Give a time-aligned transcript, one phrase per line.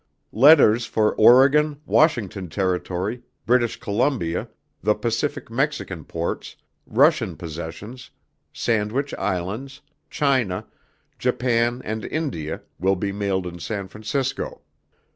[0.33, 4.49] Letters for Oregon, Washington Territory, British Columbia,
[4.81, 6.55] the Pacific Mexican ports,
[6.87, 8.09] Russian Possessions,
[8.51, 10.65] Sandwich Islands, China,
[11.19, 14.61] Japan and India will be mailed in San Francisco.